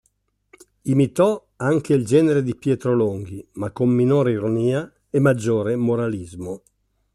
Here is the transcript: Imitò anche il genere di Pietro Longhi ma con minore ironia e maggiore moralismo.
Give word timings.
Imitò 0.85 1.49
anche 1.57 1.93
il 1.93 2.05
genere 2.07 2.41
di 2.41 2.55
Pietro 2.55 2.95
Longhi 2.95 3.47
ma 3.57 3.69
con 3.69 3.89
minore 3.89 4.31
ironia 4.31 4.91
e 5.11 5.19
maggiore 5.19 5.75
moralismo. 5.75 6.63